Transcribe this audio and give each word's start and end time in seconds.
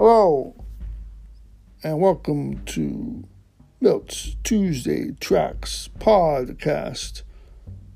Hello, 0.00 0.54
and 1.82 1.98
welcome 1.98 2.64
to 2.66 3.24
Milt's 3.80 4.36
Tuesday 4.44 5.10
Tracks 5.18 5.90
podcast. 5.98 7.22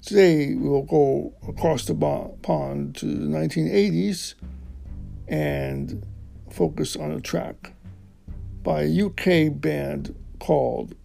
Today 0.04 0.52
we 0.52 0.68
will 0.68 0.82
go 0.82 1.32
across 1.46 1.84
the 1.84 1.94
pond 1.94 2.96
to 2.96 3.06
the 3.06 3.26
1980s 3.26 4.34
and 5.28 6.04
focus 6.50 6.96
on 6.96 7.12
a 7.12 7.20
track 7.20 7.72
by 8.64 8.82
a 8.82 9.04
UK 9.04 9.60
band 9.60 10.12
called 10.40 10.96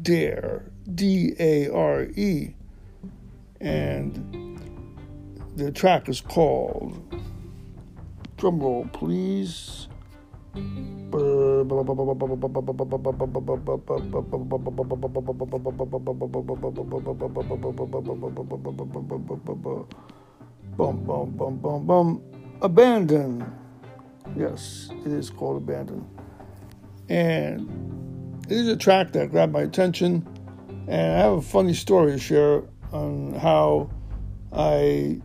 Dare, 0.00 0.64
D 0.94 1.34
A 1.38 1.68
R 1.68 2.04
E. 2.04 2.54
And 3.60 4.58
the 5.54 5.70
track 5.70 6.08
is 6.08 6.22
called, 6.22 6.98
drumroll 8.38 8.90
please. 8.94 9.88
Boom, 20.76 21.04
boom, 21.04 21.36
boom, 21.36 21.58
boom, 21.58 21.86
boom. 21.86 22.22
Abandon. 22.62 23.52
Yes, 24.34 24.90
it 25.04 25.12
is 25.12 25.28
called 25.28 25.58
Abandon. 25.58 26.06
And 27.10 27.68
it 28.48 28.52
is 28.52 28.68
a 28.68 28.76
track 28.76 29.12
that 29.12 29.30
grabbed 29.30 29.52
my 29.52 29.60
attention. 29.60 30.26
And 30.88 31.12
I 31.12 31.18
have 31.18 31.32
a 31.32 31.42
funny 31.42 31.74
story 31.74 32.12
to 32.12 32.18
share 32.18 32.62
on 32.92 33.34
how 33.34 33.90
I 34.52 35.20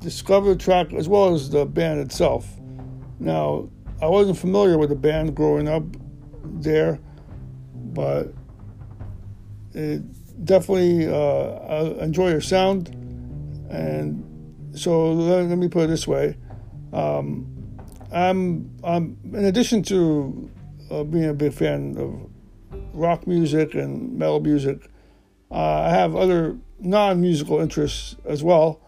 discovered 0.00 0.54
the 0.54 0.64
track 0.64 0.92
as 0.92 1.08
well 1.08 1.32
as 1.32 1.50
the 1.50 1.64
band 1.64 2.00
itself. 2.00 2.48
Now, 3.20 3.68
I 4.04 4.08
wasn't 4.08 4.36
familiar 4.36 4.76
with 4.76 4.90
the 4.90 4.96
band 4.96 5.34
growing 5.34 5.66
up 5.66 5.84
there, 6.44 7.00
but 7.74 8.34
it 9.72 10.02
definitely 10.44 11.08
uh, 11.08 11.14
I 11.14 12.04
enjoy 12.04 12.28
your 12.28 12.42
sound, 12.42 12.88
and 13.70 14.22
so 14.76 15.12
let, 15.12 15.46
let 15.46 15.56
me 15.56 15.68
put 15.68 15.84
it 15.84 15.86
this 15.86 16.06
way: 16.06 16.36
um, 16.92 17.46
I'm, 18.12 18.70
I'm 18.84 19.16
in 19.32 19.46
addition 19.46 19.82
to 19.84 20.50
uh, 20.90 21.04
being 21.04 21.24
a 21.24 21.34
big 21.34 21.54
fan 21.54 21.96
of 21.96 22.30
rock 22.92 23.26
music 23.26 23.74
and 23.74 24.18
metal 24.18 24.40
music, 24.40 24.90
uh, 25.50 25.54
I 25.54 25.90
have 25.90 26.14
other 26.14 26.58
non-musical 26.78 27.58
interests 27.58 28.16
as 28.26 28.42
well. 28.42 28.82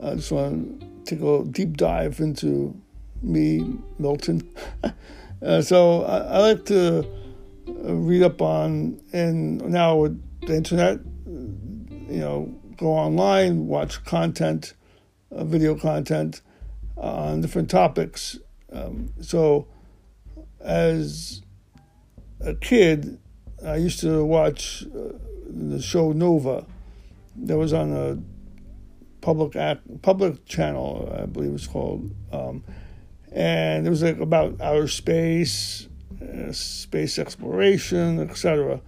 I 0.00 0.14
just 0.14 0.30
want 0.30 0.80
to 0.80 0.86
take 1.04 1.20
a 1.20 1.44
deep 1.50 1.76
dive 1.76 2.20
into 2.20 2.80
me, 3.22 3.78
Milton. 3.98 4.48
uh, 5.42 5.62
so 5.62 6.02
I, 6.02 6.18
I, 6.18 6.38
like 6.38 6.64
to 6.66 7.00
uh, 7.68 7.94
read 7.94 8.22
up 8.22 8.42
on, 8.42 9.00
and 9.12 9.60
now 9.68 9.96
with 9.96 10.22
the 10.46 10.56
internet, 10.56 11.00
you 11.26 12.20
know, 12.20 12.54
go 12.76 12.88
online, 12.88 13.66
watch 13.66 14.04
content, 14.04 14.74
uh, 15.30 15.44
video 15.44 15.74
content 15.74 16.42
on 16.96 17.40
different 17.40 17.70
topics. 17.70 18.38
Um, 18.72 19.12
so 19.20 19.68
as 20.60 21.42
a 22.40 22.54
kid, 22.54 23.18
I 23.64 23.76
used 23.76 24.00
to 24.00 24.24
watch 24.24 24.84
uh, 24.86 25.12
the 25.46 25.80
show 25.80 26.12
Nova 26.12 26.66
that 27.36 27.56
was 27.56 27.72
on 27.72 27.92
a 27.92 28.18
public 29.20 29.56
act, 29.56 30.02
public 30.02 30.44
channel, 30.44 31.16
I 31.16 31.26
believe 31.26 31.54
it's 31.54 31.66
called. 31.66 32.10
Um, 32.32 32.64
and 33.34 33.86
it 33.86 33.90
was 33.90 34.02
like 34.02 34.18
about 34.18 34.60
outer 34.60 34.88
space, 34.88 35.88
uh, 36.20 36.52
space 36.52 37.18
exploration, 37.18 38.20
etc. 38.20 38.80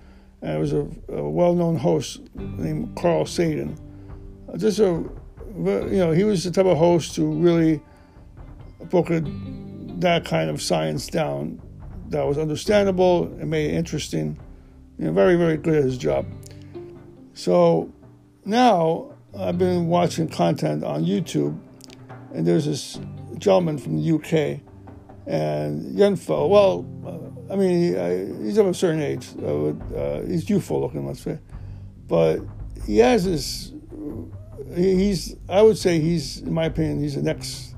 And 0.42 0.57
it 0.57 0.58
was 0.58 0.73
a, 0.73 0.86
a, 1.08 1.29
well-known 1.29 1.77
host 1.77 2.20
named 2.35 2.96
Carl 2.96 3.24
Sagan. 3.24 3.79
Just 4.57 4.79
a, 4.79 4.85
you 4.85 5.98
know, 5.98 6.13
he 6.13 6.24
was 6.24 6.45
the 6.45 6.51
type 6.51 6.67
of 6.67 6.77
host 6.77 7.17
who 7.17 7.39
really 7.41 7.80
broke 8.91 9.08
that 9.08 10.24
kind 10.27 10.51
of 10.51 10.61
science 10.61 11.07
down 11.07 11.61
that 12.08 12.27
was 12.27 12.36
understandable 12.36 13.24
and 13.24 13.51
made 13.51 13.70
it 13.70 13.74
interesting. 13.74 14.39
You 14.98 15.07
know, 15.07 15.13
very, 15.13 15.36
very 15.36 15.57
good 15.57 15.77
at 15.77 15.85
his 15.85 15.96
job. 15.96 16.27
So 17.33 17.90
now 18.45 19.13
I've 19.36 19.58
been 19.58 19.89
watching 19.89 20.29
content 20.29 20.85
on 20.85 21.05
YouTube, 21.05 21.58
and 22.33 22.46
there's 22.46 22.67
this 22.67 23.01
gentleman 23.39 23.78
from 23.78 24.00
the 24.00 24.12
UK, 24.12 24.61
and 25.27 25.96
young 25.96 26.17
fellow. 26.17 26.46
Well, 26.46 26.86
uh, 27.06 27.52
I 27.52 27.56
mean, 27.56 27.96
uh, 27.96 28.42
he's 28.42 28.58
of 28.58 28.67
a 28.67 28.74
certain 28.74 29.02
age. 29.02 29.28
Uh, 29.42 30.20
he's 30.22 30.48
youthful 30.48 30.80
looking, 30.80 31.06
let's 31.06 31.20
say, 31.20 31.39
but 32.06 32.40
he 32.86 32.98
has 32.98 33.24
this. 33.24 33.72
He's, 34.74 35.36
I 35.48 35.62
would 35.62 35.78
say, 35.78 36.00
he's, 36.00 36.40
in 36.40 36.52
my 36.52 36.64
opinion, 36.64 37.00
he's 37.00 37.14
the 37.14 37.22
next, 37.22 37.74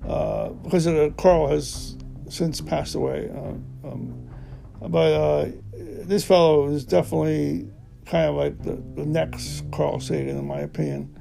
because 0.00 0.86
Carl 1.16 1.48
has 1.48 1.96
since 2.28 2.60
passed 2.60 2.94
away. 2.94 3.30
Uh, 3.34 3.88
um, 3.88 4.30
but 4.80 5.52
this 5.72 6.24
fellow 6.24 6.68
is 6.68 6.84
definitely 6.84 7.68
kind 8.06 8.28
of 8.28 8.36
like 8.36 8.62
the, 8.62 8.82
the 8.94 9.06
next 9.06 9.64
Carl 9.72 10.00
Sagan, 10.00 10.38
in 10.38 10.46
my 10.46 10.60
opinion. 10.60 11.14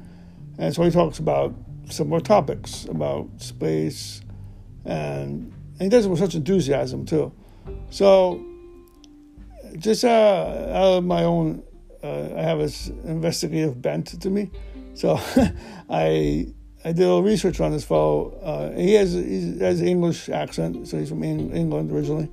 And 0.58 0.74
so 0.74 0.84
he 0.84 0.92
talks 0.92 1.20
about 1.20 1.54
similar 1.90 2.22
topics 2.22 2.86
about 2.86 3.30
space, 3.38 4.22
and, 4.86 5.54
and 5.74 5.82
he 5.82 5.90
does 5.90 6.06
it 6.06 6.10
with 6.10 6.20
such 6.20 6.36
enthusiasm 6.36 7.06
too. 7.06 7.32
So, 7.90 8.44
just 9.78 10.04
uh, 10.04 10.70
out 10.70 10.98
of 10.98 11.04
my 11.04 11.24
own, 11.24 11.64
uh, 12.04 12.30
I 12.36 12.42
have 12.42 12.60
this 12.60 12.88
investigative 13.06 13.82
bent 13.82 14.22
to 14.22 14.30
me. 14.30 14.52
So, 14.94 15.20
I 15.90 16.48
I 16.84 16.94
did 16.94 17.04
a 17.04 17.08
little 17.08 17.24
research 17.24 17.60
on 17.60 17.72
this 17.72 17.84
fellow. 17.84 18.40
Uh, 18.42 18.72
he 18.72 18.94
has 18.94 19.14
he 19.14 19.60
has 19.60 19.82
an 19.82 19.88
English 19.88 20.30
accent, 20.30 20.88
so 20.88 20.98
he's 20.98 21.10
from 21.10 21.24
England 21.24 21.92
originally, 21.92 22.30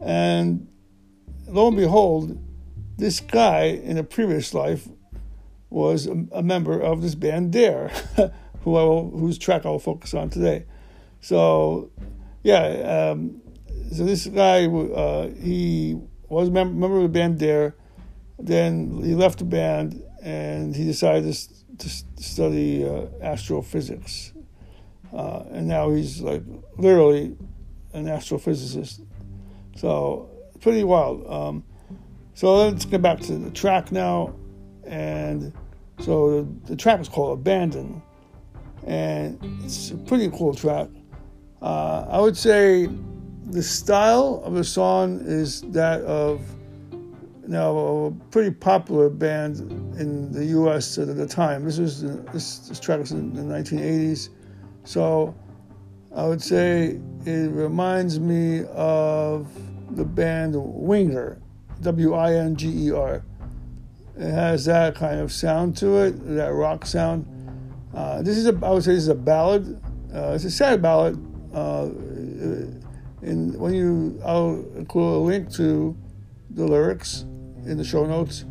and 0.00 0.68
lo 1.48 1.68
and 1.68 1.76
behold, 1.76 2.38
this 2.98 3.20
guy 3.20 3.64
in 3.64 3.96
a 3.96 4.04
previous 4.04 4.52
life 4.52 4.88
was 5.70 6.06
a, 6.06 6.26
a 6.32 6.42
member 6.42 6.78
of 6.80 7.00
this 7.00 7.14
band 7.14 7.52
Dare. 7.52 7.90
who 8.62 8.76
I 8.76 8.82
will, 8.82 9.10
whose 9.10 9.38
track 9.38 9.66
I 9.66 9.70
will 9.70 9.78
focus 9.78 10.14
on 10.14 10.30
today. 10.30 10.64
So, 11.20 11.90
yeah, 12.42 13.10
um, 13.12 13.40
so 13.92 14.04
this 14.04 14.26
guy, 14.26 14.66
uh, 14.66 15.28
he 15.28 15.98
was 16.28 16.48
a 16.48 16.50
member, 16.50 16.74
member 16.74 16.96
of 16.96 17.02
the 17.02 17.08
band 17.08 17.38
Dare. 17.38 17.74
Then 18.38 19.02
he 19.02 19.14
left 19.14 19.38
the 19.38 19.44
band 19.44 20.02
and 20.22 20.74
he 20.74 20.84
decided 20.84 21.32
to, 21.32 21.78
to 21.78 21.88
study 22.22 22.86
uh, 22.86 23.06
astrophysics. 23.20 24.32
Uh, 25.12 25.44
and 25.50 25.66
now 25.66 25.90
he's 25.90 26.20
like 26.20 26.42
literally 26.78 27.36
an 27.92 28.06
astrophysicist. 28.06 29.04
So, 29.76 30.30
pretty 30.60 30.84
wild. 30.84 31.26
Um, 31.28 31.64
so 32.34 32.54
let's 32.56 32.84
get 32.84 33.02
back 33.02 33.20
to 33.20 33.36
the 33.36 33.50
track 33.50 33.92
now. 33.92 34.34
And 34.84 35.52
so 36.00 36.42
the, 36.42 36.70
the 36.70 36.76
track 36.76 37.00
is 37.00 37.08
called 37.08 37.38
Abandon 37.38 38.02
and 38.86 39.38
it's 39.64 39.90
a 39.90 39.96
pretty 39.96 40.30
cool 40.30 40.54
track. 40.54 40.88
Uh, 41.62 42.06
I 42.08 42.20
would 42.20 42.36
say 42.36 42.88
the 43.50 43.62
style 43.62 44.42
of 44.44 44.54
the 44.54 44.64
song 44.64 45.20
is 45.24 45.62
that 45.72 46.00
of 46.02 46.40
you 47.50 47.56
a 47.56 48.10
pretty 48.30 48.50
popular 48.50 49.08
band 49.08 49.58
in 49.98 50.30
the 50.30 50.44
U.S. 50.46 50.98
at 50.98 51.16
the 51.16 51.26
time. 51.26 51.64
This 51.64 51.78
was 51.78 52.02
this, 52.32 52.58
this 52.58 52.78
track 52.78 53.00
was 53.00 53.10
in 53.10 53.34
the 53.34 53.42
1980s, 53.42 54.28
so 54.84 55.34
I 56.14 56.26
would 56.26 56.40
say 56.40 57.00
it 57.26 57.50
reminds 57.50 58.20
me 58.20 58.64
of 58.72 59.48
the 59.96 60.04
band 60.04 60.54
Winger, 60.56 61.40
W-I-N-G-E-R. 61.82 63.24
It 64.16 64.30
has 64.30 64.64
that 64.66 64.94
kind 64.94 65.18
of 65.18 65.32
sound 65.32 65.76
to 65.78 65.98
it, 65.98 66.12
that 66.36 66.52
rock 66.52 66.86
sound. 66.86 67.26
Uh, 67.94 68.22
this 68.22 68.36
is 68.36 68.46
a, 68.46 68.58
I 68.62 68.70
would 68.70 68.84
say, 68.84 68.94
this 68.94 69.02
is 69.02 69.08
a 69.08 69.14
ballad. 69.14 69.80
Uh, 70.14 70.32
it's 70.34 70.44
a 70.44 70.50
sad 70.50 70.80
ballad. 70.80 71.16
Uh, 71.52 71.86
and 73.22 73.58
when 73.58 73.74
you, 73.74 74.20
I'll 74.24 74.64
include 74.76 75.04
a 75.04 75.18
link 75.18 75.52
to 75.54 75.96
the 76.50 76.64
lyrics 76.64 77.22
in 77.66 77.76
the 77.76 77.84
show 77.84 78.06
notes. 78.06 78.44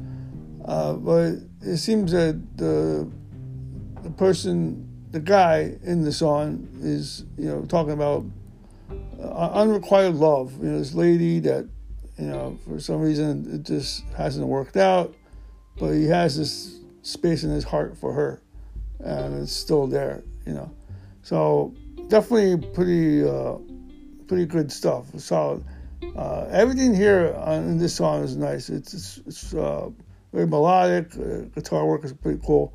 Uh, 0.66 0.94
but 0.94 1.36
it 1.62 1.78
seems 1.78 2.12
that 2.12 2.40
the 2.58 3.10
the 4.04 4.10
person, 4.12 4.88
the 5.12 5.20
guy 5.20 5.76
in 5.84 6.04
the 6.04 6.12
song, 6.12 6.68
is 6.82 7.26
you 7.38 7.46
know 7.46 7.66
talking 7.66 7.94
about 7.94 8.24
uh, 9.20 9.52
unrequited 9.54 10.16
love. 10.16 10.54
You 10.62 10.70
know, 10.70 10.80
this 10.80 10.94
lady 10.94 11.40
that 11.40 11.68
you 12.18 12.26
know 12.26 12.60
for 12.68 12.80
some 12.80 13.02
reason 13.02 13.50
it 13.54 13.64
just 13.64 14.04
hasn't 14.16 14.46
worked 14.46 14.78
out, 14.78 15.16
but 15.78 15.92
he 15.92 16.06
has 16.06 16.38
this 16.38 16.80
space 17.02 17.44
in 17.44 17.50
his 17.50 17.64
heart 17.64 17.98
for 17.98 18.14
her 18.14 18.42
and 19.00 19.42
it's 19.42 19.52
still 19.52 19.88
there, 19.88 20.24
you 20.46 20.54
know. 20.54 20.72
So 21.22 21.74
definitely 22.08 22.58
pretty 22.74 23.28
uh, 23.28 23.58
pretty 24.28 24.46
good 24.46 24.72
stuff. 24.72 25.08
Solid. 25.18 25.64
Uh, 26.16 26.48
everything 26.52 26.94
here 26.94 27.36
on, 27.38 27.64
in 27.64 27.78
this 27.78 27.96
song 27.96 28.24
is 28.24 28.36
nice. 28.36 28.70
It's 28.70 28.94
it's, 28.94 29.18
it's 29.26 29.54
uh, 29.54 29.90
very 30.34 30.48
melodic. 30.48 31.16
Uh, 31.16 31.42
guitar 31.56 31.86
work 31.86 32.04
is 32.04 32.14
pretty 32.14 32.40
cool. 32.46 32.74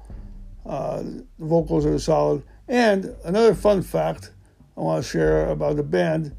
Uh, 0.66 1.02
the 1.02 1.24
vocals 1.38 1.84
are 1.84 1.98
solid. 1.98 2.42
And 2.68 3.14
another 3.24 3.54
fun 3.54 3.82
fact 3.82 4.32
I 4.76 4.80
want 4.80 5.04
to 5.04 5.10
share 5.10 5.50
about 5.50 5.76
the 5.76 5.82
band 5.82 6.34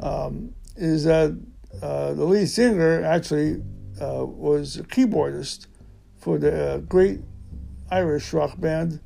um, 0.00 0.52
is 0.76 1.04
that 1.04 1.38
uh, 1.80 2.14
the 2.14 2.24
lead 2.24 2.48
singer 2.48 3.04
actually 3.04 3.62
was 4.00 4.78
a 4.78 4.82
keyboardist 4.82 5.66
for 6.16 6.38
the 6.38 6.82
great 6.88 7.20
Irish 7.90 8.32
rock 8.32 8.58
band, 8.60 9.00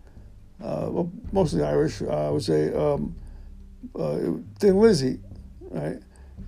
well, 0.90 1.12
mostly 1.32 1.62
Irish, 1.62 2.02
I 2.02 2.31
would 2.31 2.43
say, 2.43 2.72
um, 2.75 3.14
Thin 4.58 4.78
Lizzy, 4.78 5.20
right? 5.70 5.99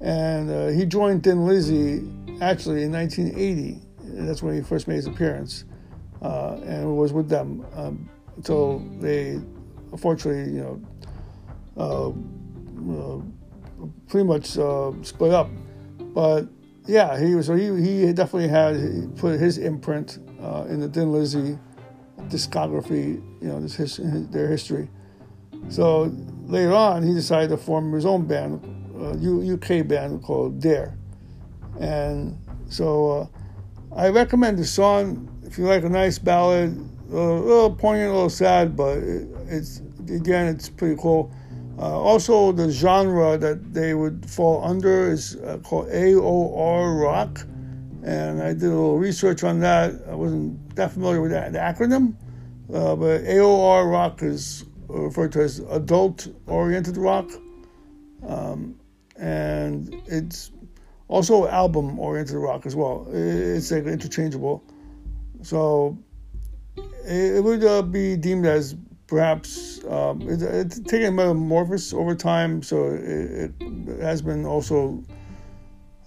And 0.00 0.50
uh, 0.50 0.68
he 0.68 0.84
joined 0.84 1.24
Thin 1.24 1.46
Lizzy 1.46 2.08
actually 2.40 2.82
in 2.82 2.92
1980. 2.92 3.80
That's 4.02 4.42
when 4.42 4.54
he 4.54 4.62
first 4.62 4.88
made 4.88 4.96
his 4.96 5.06
appearance, 5.06 5.64
uh, 6.22 6.58
and 6.64 6.96
was 6.96 7.12
with 7.12 7.28
them 7.28 7.66
um, 7.74 8.08
until 8.36 8.78
they, 9.00 9.40
unfortunately, 9.92 10.52
you 10.52 10.60
know, 10.60 10.80
uh, 11.76 12.08
uh 12.92 13.20
pretty 14.08 14.26
much 14.26 14.56
uh, 14.58 14.92
split 15.02 15.32
up. 15.32 15.50
But 16.14 16.46
yeah, 16.86 17.18
he 17.18 17.34
was. 17.34 17.46
So 17.46 17.54
he 17.54 17.66
he 17.82 18.12
definitely 18.12 18.48
had 18.48 19.16
put 19.16 19.40
his 19.40 19.58
imprint 19.58 20.18
uh, 20.40 20.66
in 20.68 20.80
the 20.80 20.88
Thin 20.88 21.12
Lizzy 21.12 21.58
discography. 22.28 23.22
You 23.40 23.48
know, 23.48 23.60
this 23.60 23.76
his, 23.76 23.98
their 24.30 24.48
history. 24.48 24.88
So 25.68 26.12
later 26.44 26.74
on, 26.74 27.02
he 27.02 27.12
decided 27.12 27.50
to 27.50 27.56
form 27.56 27.92
his 27.92 28.06
own 28.06 28.26
band 28.26 28.60
uh, 28.98 29.12
UK 29.12 29.86
band 29.86 30.22
called 30.22 30.60
Dare. 30.60 30.96
And 31.80 32.38
so 32.68 33.10
uh, 33.92 33.96
I 33.96 34.08
recommend 34.08 34.58
the 34.58 34.64
song 34.64 35.28
if 35.44 35.58
you 35.58 35.64
like 35.64 35.84
a 35.84 35.88
nice 35.88 36.18
ballad, 36.18 36.76
a 37.10 37.14
little 37.14 37.74
poignant, 37.74 38.10
a 38.10 38.14
little 38.14 38.30
sad, 38.30 38.76
but 38.76 38.98
it, 38.98 39.28
it's 39.46 39.82
again, 40.10 40.46
it's 40.46 40.68
pretty 40.68 41.00
cool. 41.00 41.32
Uh, 41.78 42.00
also, 42.00 42.52
the 42.52 42.70
genre 42.70 43.36
that 43.36 43.74
they 43.74 43.94
would 43.94 44.28
fall 44.28 44.64
under 44.64 45.10
is 45.10 45.36
uh, 45.36 45.58
called 45.62 45.88
AOR 45.88 47.02
rock, 47.02 47.46
and 48.02 48.42
I 48.42 48.54
did 48.54 48.64
a 48.64 48.68
little 48.68 48.96
research 48.96 49.44
on 49.44 49.60
that. 49.60 49.92
I 50.08 50.14
wasn't 50.14 50.58
that 50.76 50.92
familiar 50.92 51.20
with 51.20 51.32
that, 51.32 51.52
the 51.52 51.58
acronym, 51.58 52.14
uh, 52.72 52.94
but 52.96 53.22
AOR 53.24 53.90
rock 53.90 54.22
is 54.22 54.64
referred 54.88 55.32
to 55.32 55.40
as 55.42 55.58
adult-oriented 55.58 56.96
rock. 56.96 57.30
Um, 58.26 58.78
and 59.16 59.94
it's 60.06 60.50
also 61.08 61.46
album 61.46 61.98
oriented 61.98 62.36
rock 62.36 62.66
as 62.66 62.76
well. 62.76 63.06
It's 63.10 63.70
like 63.70 63.84
interchangeable. 63.84 64.62
So 65.42 65.98
it, 67.04 67.42
would 67.42 67.64
uh, 67.64 67.82
be 67.82 68.16
deemed 68.16 68.46
as 68.46 68.74
perhaps 69.06 69.84
um, 69.84 70.22
it, 70.22 70.42
it's 70.42 70.80
taken 70.80 71.14
metamorphosis 71.14 71.92
over 71.92 72.14
time. 72.14 72.62
So 72.62 72.88
it, 72.88 73.52
it 73.60 74.00
has 74.00 74.22
been 74.22 74.44
also 74.44 75.02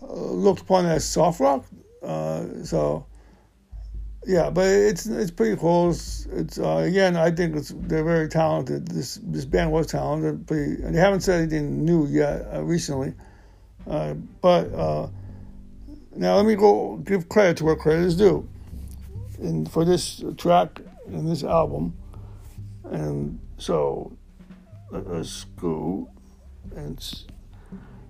uh, 0.01 0.13
looked 0.13 0.62
upon 0.62 0.86
as 0.86 1.06
soft 1.06 1.39
rock. 1.39 1.66
Uh, 2.04 2.45
so 2.63 3.06
yeah, 4.25 4.50
but 4.50 4.68
it's 4.68 5.06
it's 5.06 5.31
pretty 5.31 5.56
close. 5.56 6.27
It's 6.31 6.60
uh, 6.60 6.77
again, 6.77 7.16
I 7.16 7.31
think 7.31 7.56
it's 7.56 7.74
they're 7.75 8.04
very 8.04 8.27
talented. 8.27 8.88
This 8.88 9.19
this 9.24 9.45
band 9.45 9.71
was 9.71 9.88
talented, 9.88 10.45
pretty, 10.48 10.83
and 10.83 10.94
they 10.94 11.00
haven't 11.00 11.21
said 11.21 11.42
anything 11.42 11.86
new 11.86 12.06
yet 12.07 12.48
uh, 12.54 12.63
recently. 12.63 13.13
Uh, 13.88 14.13
but 14.42 14.71
uh, 14.74 15.07
now 16.16 16.36
let 16.36 16.45
me 16.45 16.56
go 16.56 16.98
give 16.98 17.30
credit 17.30 17.57
to 17.57 17.66
where 17.66 17.75
credit 17.75 18.06
is 18.06 18.18
due. 18.18 18.48
And 19.39 19.71
for 19.71 19.86
this 19.86 20.24
track 20.38 20.81
in 21.07 21.25
this 21.25 21.44
album, 21.44 21.95
and 22.83 23.39
so 23.57 24.12
let's 24.92 25.45
go 25.57 26.10
and 26.75 27.25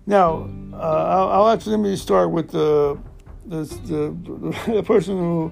now 0.05 0.49
uh, 0.73 0.77
I'll, 0.77 1.29
I'll 1.29 1.49
actually 1.49 1.77
let 1.77 1.81
me 1.81 1.95
start 1.95 2.31
with 2.31 2.49
the 2.49 2.97
the, 3.45 3.63
the, 3.63 4.71
the 4.71 4.83
person 4.85 5.17
who 5.17 5.51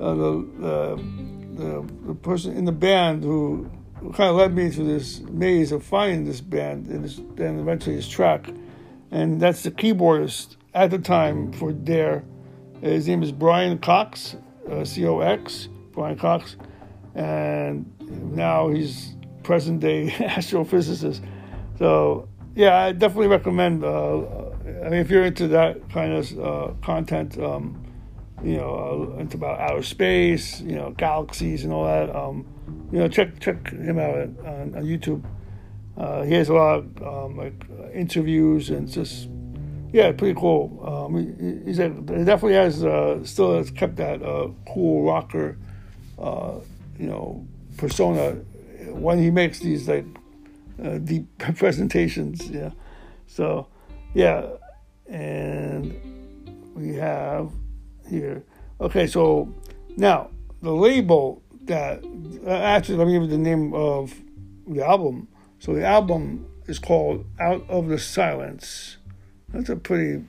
uh, 0.00 0.14
the, 0.14 0.48
the, 1.54 1.92
the 2.06 2.14
person 2.14 2.56
in 2.56 2.64
the 2.64 2.72
band 2.72 3.22
who 3.22 3.70
kind 4.14 4.30
of 4.30 4.36
led 4.36 4.54
me 4.54 4.70
through 4.70 4.86
this 4.86 5.20
maze 5.20 5.72
of 5.72 5.84
finding 5.84 6.24
this 6.24 6.40
band 6.40 6.86
and 6.88 7.08
then 7.36 7.58
eventually 7.58 7.96
his 7.96 8.08
track. 8.08 8.48
And 9.10 9.40
that's 9.40 9.62
the 9.62 9.70
keyboardist 9.70 10.56
at 10.74 10.90
the 10.90 10.98
time 10.98 11.52
for 11.52 11.72
Dare. 11.72 12.24
His 12.80 13.06
name 13.06 13.22
is 13.22 13.30
Brian 13.30 13.78
Cox, 13.78 14.36
uh, 14.68 14.84
C 14.84 15.06
O 15.06 15.20
X, 15.20 15.68
Brian 15.92 16.18
Cox. 16.18 16.56
And 17.14 17.86
now 18.34 18.68
he's 18.68 19.14
present 19.42 19.80
day 19.80 20.08
astrophysicist. 20.18 21.20
So, 21.78 22.28
yeah, 22.54 22.76
I 22.76 22.92
definitely 22.92 23.28
recommend. 23.28 23.84
Uh, 23.84 24.18
I 24.84 24.88
mean, 24.88 25.00
if 25.00 25.10
you're 25.10 25.24
into 25.24 25.48
that 25.48 25.88
kind 25.90 26.12
of 26.12 26.38
uh, 26.38 26.72
content, 26.82 27.38
um, 27.38 27.81
you 28.42 28.56
know, 28.56 29.14
uh, 29.18 29.22
it's 29.22 29.34
about 29.34 29.60
outer 29.60 29.82
space, 29.82 30.60
you 30.60 30.74
know, 30.74 30.90
galaxies 30.90 31.64
and 31.64 31.72
all 31.72 31.84
that. 31.84 32.14
Um, 32.14 32.46
you 32.90 32.98
know, 32.98 33.08
check 33.08 33.38
check 33.40 33.70
him 33.70 33.98
out 33.98 34.16
on, 34.16 34.74
on 34.76 34.84
YouTube. 34.84 35.24
Uh, 35.96 36.22
he 36.22 36.34
has 36.34 36.48
a 36.48 36.54
lot 36.54 36.78
of 36.78 37.02
um, 37.02 37.36
like 37.36 37.64
interviews 37.94 38.70
and 38.70 38.88
just 38.88 39.28
yeah, 39.92 40.10
pretty 40.12 40.38
cool. 40.38 40.82
Um, 40.86 41.16
he, 41.16 41.66
he's 41.66 41.78
a, 41.78 41.88
he 41.88 42.24
definitely 42.24 42.54
has 42.54 42.84
uh, 42.84 43.22
still 43.24 43.56
has 43.56 43.70
kept 43.70 43.96
that 43.96 44.22
uh, 44.22 44.48
cool 44.72 45.04
rocker, 45.04 45.58
uh, 46.18 46.54
you 46.98 47.06
know, 47.06 47.46
persona 47.76 48.32
when 48.88 49.18
he 49.18 49.30
makes 49.30 49.58
these 49.60 49.88
like 49.88 50.06
uh, 50.82 50.98
deep 50.98 51.26
presentations. 51.56 52.48
Yeah, 52.48 52.70
so 53.26 53.68
yeah, 54.14 54.46
and 55.08 55.94
we 56.74 56.94
have 56.94 57.50
here. 58.12 58.44
Okay, 58.80 59.06
so 59.06 59.52
now 59.96 60.30
the 60.60 60.72
label 60.72 61.42
that 61.64 62.04
uh, 62.46 62.50
actually 62.50 62.98
let 62.98 63.06
me 63.06 63.14
give 63.14 63.22
you 63.22 63.28
the 63.28 63.38
name 63.38 63.74
of 63.74 64.14
the 64.66 64.84
album. 64.84 65.28
So 65.58 65.74
the 65.74 65.86
album 65.86 66.46
is 66.66 66.78
called 66.78 67.24
Out 67.40 67.64
of 67.68 67.88
the 67.88 67.98
Silence. 67.98 68.98
That's 69.48 69.68
a 69.68 69.76
pretty 69.76 70.24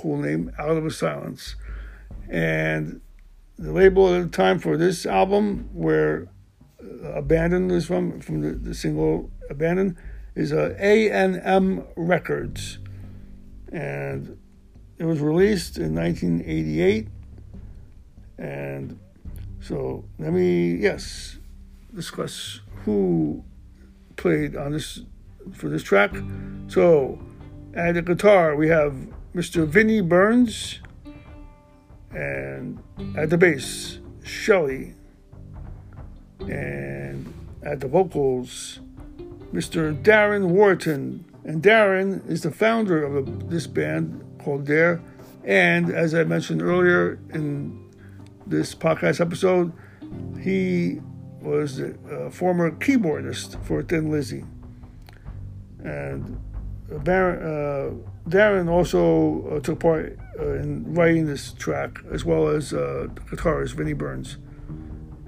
cool 0.00 0.18
name, 0.18 0.52
Out 0.58 0.76
of 0.76 0.84
the 0.84 0.90
Silence. 0.90 1.56
And 2.28 3.00
the 3.58 3.72
label 3.72 4.14
at 4.14 4.22
the 4.22 4.28
time 4.28 4.58
for 4.58 4.76
this 4.76 5.06
album, 5.06 5.68
where 5.72 6.28
uh, 6.82 7.12
Abandon 7.12 7.70
is 7.70 7.86
from, 7.86 8.20
from 8.20 8.40
the, 8.40 8.52
the 8.52 8.74
single 8.74 9.30
Abandon, 9.50 9.96
is 10.34 10.52
uh, 10.52 10.74
A&M 10.78 11.84
Records. 11.96 12.78
And 13.70 14.38
it 14.98 15.04
was 15.04 15.20
released 15.20 15.78
in 15.78 15.94
1988. 15.94 17.08
And 18.42 18.98
so 19.60 20.04
let 20.18 20.32
me, 20.32 20.74
yes, 20.74 21.38
discuss 21.94 22.60
who 22.84 23.44
played 24.16 24.56
on 24.56 24.72
this 24.72 25.00
for 25.52 25.68
this 25.68 25.84
track. 25.84 26.10
So 26.66 27.20
at 27.72 27.94
the 27.94 28.02
guitar 28.02 28.56
we 28.56 28.68
have 28.68 28.96
Mr. 29.32 29.64
Vinnie 29.64 30.00
Burns, 30.00 30.80
and 32.10 32.82
at 33.16 33.30
the 33.30 33.38
bass 33.38 34.00
Shelly, 34.24 34.94
and 36.40 37.32
at 37.62 37.78
the 37.78 37.86
vocals 37.86 38.80
Mr. 39.52 39.94
Darren 40.02 40.48
Wharton. 40.48 41.24
And 41.44 41.62
Darren 41.62 42.28
is 42.28 42.42
the 42.42 42.50
founder 42.50 43.04
of 43.04 43.50
this 43.50 43.68
band 43.68 44.24
called 44.42 44.66
Dare. 44.66 45.00
And 45.44 45.90
as 45.90 46.12
I 46.12 46.24
mentioned 46.24 46.60
earlier 46.60 47.20
in 47.30 47.91
this 48.46 48.74
podcast 48.74 49.20
episode, 49.20 49.72
he 50.40 51.00
was 51.40 51.80
a 51.80 52.30
former 52.30 52.70
keyboardist 52.70 53.62
for 53.64 53.82
Thin 53.82 54.10
Lizzy. 54.10 54.44
And 55.84 56.40
Baron, 56.88 57.42
uh, 57.42 58.28
Darren 58.28 58.68
also 58.70 59.48
uh, 59.48 59.60
took 59.60 59.80
part 59.80 60.18
uh, 60.38 60.54
in 60.54 60.94
writing 60.94 61.26
this 61.26 61.52
track, 61.52 61.98
as 62.12 62.24
well 62.24 62.48
as 62.48 62.72
uh, 62.72 63.08
guitarist 63.30 63.74
Vinnie 63.74 63.92
Burns. 63.92 64.38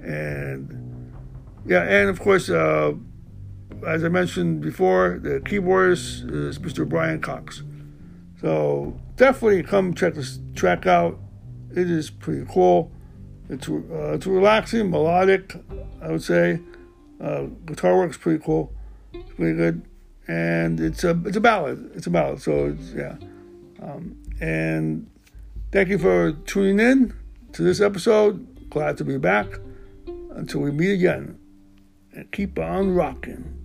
And 0.01 1.13
yeah, 1.65 1.81
and 1.81 2.09
of 2.09 2.19
course, 2.19 2.49
uh, 2.49 2.93
as 3.85 4.03
I 4.03 4.09
mentioned 4.09 4.61
before, 4.61 5.19
the 5.21 5.39
keyboardist 5.41 6.31
is 6.31 6.59
Mr. 6.59 6.87
Brian 6.87 7.21
Cox. 7.21 7.63
So 8.41 8.99
definitely 9.15 9.63
come 9.63 9.93
check 9.93 10.13
this 10.13 10.39
track 10.55 10.85
out. 10.85 11.19
It 11.71 11.89
is 11.89 12.09
pretty 12.09 12.45
cool. 12.49 12.91
It's 13.49 13.69
uh, 13.69 14.13
it's 14.13 14.25
relaxing, 14.25 14.89
melodic, 14.89 15.55
I 16.01 16.11
would 16.11 16.23
say. 16.23 16.59
Uh, 17.21 17.43
guitar 17.65 17.95
work's 17.97 18.17
pretty 18.17 18.43
cool. 18.43 18.73
It's 19.13 19.31
pretty 19.33 19.55
good. 19.55 19.83
and 20.27 20.79
it's 20.79 21.03
a 21.03 21.19
it's 21.25 21.37
a 21.37 21.41
ballad. 21.41 21.91
It's 21.95 22.07
a 22.07 22.09
ballad. 22.09 22.41
So 22.41 22.67
it's, 22.67 22.93
yeah, 22.93 23.15
um, 23.81 24.17
and 24.39 25.09
thank 25.71 25.89
you 25.89 25.97
for 25.97 26.31
tuning 26.45 26.79
in 26.79 27.13
to 27.53 27.61
this 27.61 27.81
episode. 27.81 28.69
Glad 28.69 28.97
to 28.97 29.03
be 29.03 29.17
back. 29.17 29.47
Until 30.31 30.61
we 30.61 30.71
meet 30.71 30.91
again, 30.91 31.39
and 32.11 32.29
keep 32.31 32.59
on 32.59 32.93
rocking. 32.93 33.64